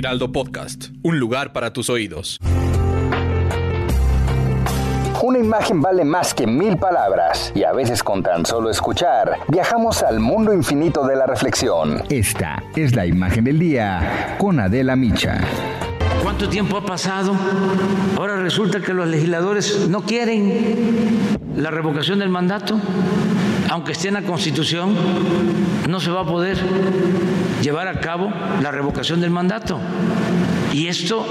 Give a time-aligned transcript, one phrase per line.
[0.00, 2.38] Heraldo Podcast, un lugar para tus oídos.
[5.22, 10.02] Una imagen vale más que mil palabras y a veces con tan solo escuchar viajamos
[10.02, 12.02] al mundo infinito de la reflexión.
[12.08, 15.38] Esta es la imagen del día con Adela Micha.
[16.22, 17.36] ¿Cuánto tiempo ha pasado?
[18.16, 22.80] Ahora resulta que los legisladores no quieren la revocación del mandato.
[23.70, 24.96] Aunque esté en la Constitución,
[25.88, 26.58] no se va a poder
[27.62, 28.28] llevar a cabo
[28.60, 29.78] la revocación del mandato.
[30.72, 31.24] Y esto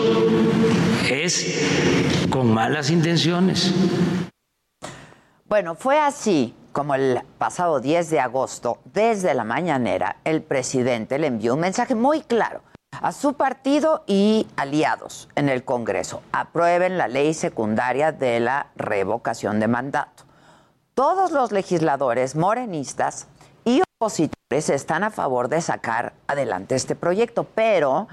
[1.10, 3.74] es con malas intenciones.
[5.50, 11.28] Bueno, fue así como el pasado 10 de agosto, desde la mañanera, el presidente le
[11.28, 12.62] envió un mensaje muy claro
[13.02, 16.22] a su partido y aliados en el Congreso.
[16.32, 20.29] Aprueben la ley secundaria de la revocación de mandato.
[21.00, 23.28] Todos los legisladores morenistas
[23.64, 28.10] y opositores están a favor de sacar adelante este proyecto, pero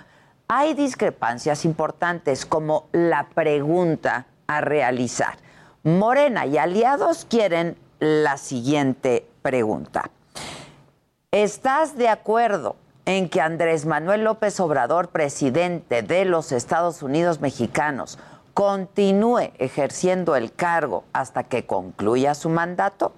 [0.47, 5.37] hay discrepancias importantes como la pregunta a realizar.
[5.83, 10.09] Morena y aliados quieren la siguiente pregunta.
[11.33, 18.17] ¿Estás de acuerdo en que Andrés Manuel López Obrador, presidente de los Estados Unidos mexicanos,
[18.57, 23.13] continúe ejerciendo el cargo hasta que concluya su mandato?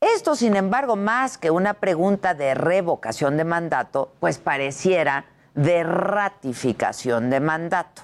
[0.00, 5.24] Esto, sin embargo, más que una pregunta de revocación de mandato, pues pareciera
[5.56, 8.02] de ratificación de mandato.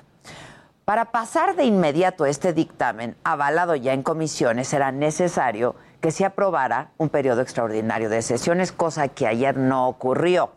[0.85, 6.91] Para pasar de inmediato este dictamen, avalado ya en comisiones, era necesario que se aprobara
[6.99, 10.51] un periodo extraordinario de sesiones, cosa que ayer no ocurrió.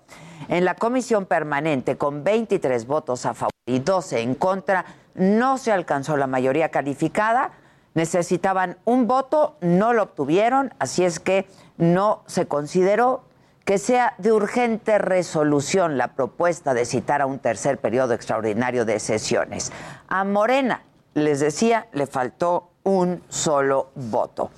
[0.48, 4.86] En la comisión permanente, con 23 votos a favor y 12 en contra,
[5.20, 7.52] no se alcanzó la mayoría calificada.
[7.94, 11.48] Necesitaban un voto, no lo obtuvieron, así es que
[11.78, 13.24] no se consideró
[13.66, 19.00] que sea de urgente resolución la propuesta de citar a un tercer periodo extraordinario de
[19.00, 19.72] sesiones.
[20.08, 20.82] A Morena,
[21.14, 24.50] les decía, le faltó un solo voto.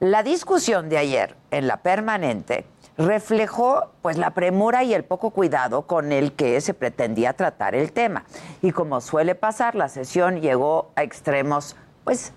[0.00, 2.64] La discusión de ayer en la permanente
[2.98, 7.92] reflejó pues la premura y el poco cuidado con el que se pretendía tratar el
[7.92, 8.24] tema.
[8.60, 12.32] Y como suele pasar, la sesión llegó a extremos pues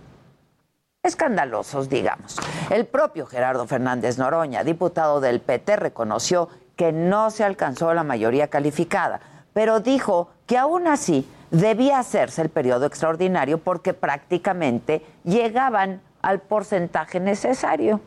[1.04, 2.38] escandalosos, digamos.
[2.70, 8.48] El propio Gerardo Fernández Noroña, diputado del PT, reconoció que no se alcanzó la mayoría
[8.48, 9.20] calificada,
[9.54, 17.20] pero dijo que aún así debía hacerse el periodo extraordinario porque prácticamente llegaban al porcentaje
[17.20, 18.00] necesario.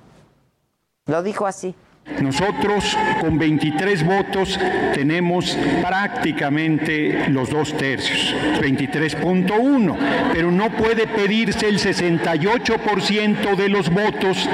[1.07, 1.75] Lo dijo así.
[2.21, 4.59] Nosotros con 23 votos
[4.95, 9.97] tenemos prácticamente los dos tercios, 23.1,
[10.33, 14.49] pero no puede pedirse el 68% de los votos.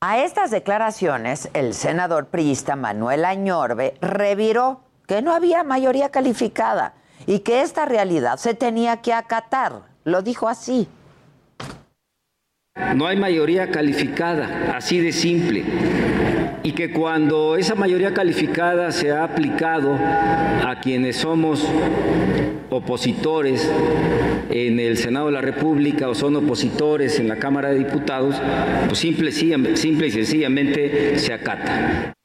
[0.00, 6.94] A estas declaraciones, el senador priista Manuel Añorbe reviró que no había mayoría calificada
[7.26, 9.82] y que esta realidad se tenía que acatar.
[10.04, 10.88] Lo dijo así.
[12.94, 15.64] No hay mayoría calificada, así de simple.
[16.62, 21.66] Y que cuando esa mayoría calificada se ha aplicado a quienes somos
[22.70, 23.70] opositores
[24.50, 28.36] en el Senado de la República o son opositores en la Cámara de Diputados,
[28.86, 32.17] pues simple, simple y sencillamente se acata.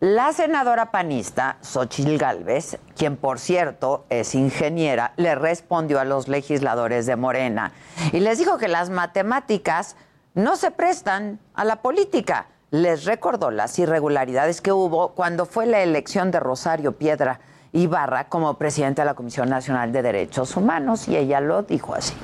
[0.00, 7.04] La senadora panista Xochil Gálvez, quien por cierto es ingeniera, le respondió a los legisladores
[7.06, 7.72] de Morena
[8.12, 9.96] y les dijo que las matemáticas
[10.34, 12.46] no se prestan a la política.
[12.70, 17.40] Les recordó las irregularidades que hubo cuando fue la elección de Rosario Piedra
[17.72, 22.14] Ibarra como presidenta de la Comisión Nacional de Derechos Humanos y ella lo dijo así.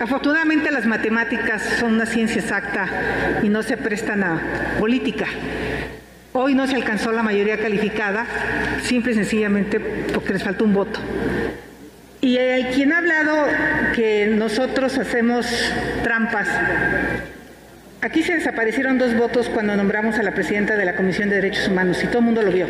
[0.00, 2.88] Afortunadamente las matemáticas son una ciencia exacta
[3.42, 4.40] y no se prestan a
[4.80, 5.26] política.
[6.36, 8.26] Hoy no se alcanzó la mayoría calificada,
[8.82, 10.98] simple y sencillamente porque les faltó un voto.
[12.20, 13.46] Y hay quien ha hablado
[13.94, 15.46] que nosotros hacemos
[16.02, 16.48] trampas.
[18.00, 21.68] Aquí se desaparecieron dos votos cuando nombramos a la presidenta de la Comisión de Derechos
[21.68, 22.66] Humanos y todo el mundo lo vio.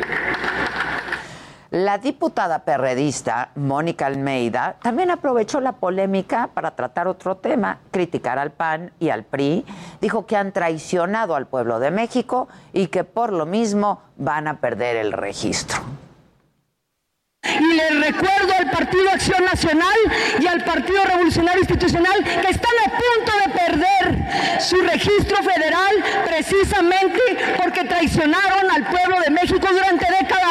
[1.75, 8.53] La diputada perredista Mónica Almeida también aprovechó la polémica para tratar otro tema, criticar al
[8.53, 9.65] PAN y al PRI.
[10.01, 14.61] Dijo que han traicionado al pueblo de México y que por lo mismo van a
[14.61, 15.81] perder el registro.
[17.43, 19.97] Y les recuerdo al Partido Acción Nacional
[20.41, 25.93] y al Partido Revolucionario Institucional que están a punto de perder su registro federal
[26.25, 27.21] precisamente
[27.57, 30.44] porque traicionaron al pueblo de México durante décadas.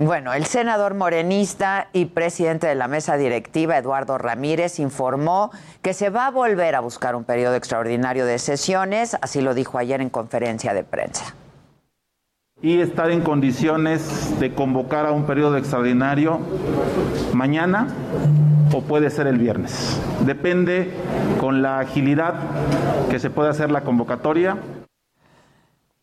[0.00, 5.52] Bueno, el senador morenista y presidente de la mesa directiva, Eduardo Ramírez, informó
[5.82, 9.78] que se va a volver a buscar un periodo extraordinario de sesiones, así lo dijo
[9.78, 11.36] ayer en conferencia de prensa
[12.62, 16.40] y estar en condiciones de convocar a un periodo extraordinario
[17.34, 17.88] mañana
[18.72, 20.00] o puede ser el viernes.
[20.24, 20.90] Depende
[21.38, 22.34] con la agilidad
[23.10, 24.56] que se pueda hacer la convocatoria.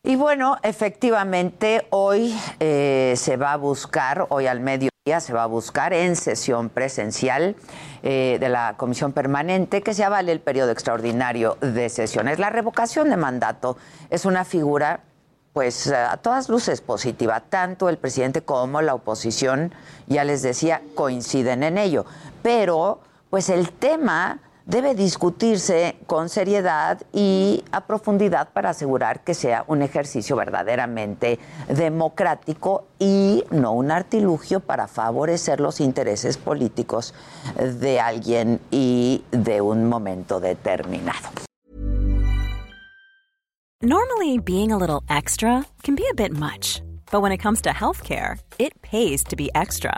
[0.03, 5.45] Y bueno, efectivamente, hoy eh, se va a buscar, hoy al mediodía se va a
[5.45, 7.55] buscar en sesión presencial
[8.01, 12.39] eh, de la Comisión Permanente que se avale el periodo extraordinario de sesiones.
[12.39, 13.77] La revocación de mandato
[14.09, 15.01] es una figura
[15.53, 17.39] pues eh, a todas luces positiva.
[17.41, 19.71] Tanto el presidente como la oposición,
[20.07, 22.07] ya les decía, coinciden en ello.
[22.41, 29.63] Pero, pues el tema debe discutirse con seriedad y a profundidad para asegurar que sea
[29.67, 37.13] un ejercicio verdaderamente democrático y no un artilugio para favorecer los intereses políticos
[37.57, 41.29] de alguien y de un momento determinado.
[43.83, 47.71] Normally, being a little extra can be a bit much, but when it comes to
[47.71, 49.97] healthcare, it pays to be extra.